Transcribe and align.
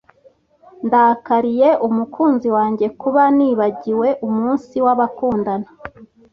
Ndakariye 0.85 1.69
umukunzi 1.87 2.47
wanjye 2.57 2.85
kuba 3.01 3.23
nibagiwe 3.37 4.09
umunsi 4.27 4.75
w'abakundana. 4.85 5.67